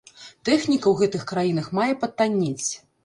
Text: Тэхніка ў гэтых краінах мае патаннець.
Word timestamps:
Тэхніка 0.47 0.87
ў 0.89 0.95
гэтых 1.01 1.27
краінах 1.33 1.69
мае 1.81 1.89
патаннець. 2.05 2.69